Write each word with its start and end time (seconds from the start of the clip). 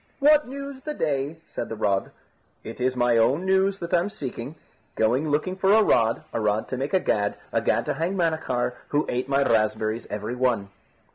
"What 0.17 0.47
news 0.47 0.81
the 0.81 0.95
day?" 0.95 1.37
said 1.47 1.69
the 1.69 1.75
rod. 1.75 2.09
"It 2.63 2.81
is 2.81 2.95
my 2.95 3.17
own 3.17 3.45
news 3.45 3.77
that 3.77 3.93
I'm 3.93 4.09
seeking. 4.09 4.55
Going 4.95 5.29
looking 5.29 5.55
for 5.55 5.71
a 5.73 5.83
rod, 5.83 6.23
a 6.33 6.39
rod 6.39 6.67
to 6.69 6.77
make 6.77 6.95
a 6.95 6.99
gad, 6.99 7.37
a 7.53 7.61
gad 7.61 7.85
to 7.85 7.93
hang 7.93 8.15
Manachar, 8.15 8.73
who 8.87 9.05
ate 9.07 9.29
my 9.29 9.43
raspberries 9.43 10.07
every 10.09 10.33
one." 10.33 10.69